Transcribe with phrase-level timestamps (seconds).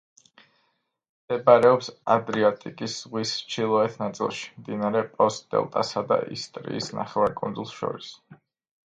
[1.23, 8.09] მდებარეობს ადრიატიკის ზღვის ჩრდილოეთ ნაწილში, მდინარე პოს დელტასა და ისტრიის ნახევარკუნძულს შორის.